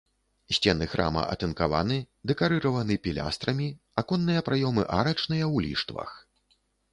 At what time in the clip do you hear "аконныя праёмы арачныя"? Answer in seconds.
4.03-5.45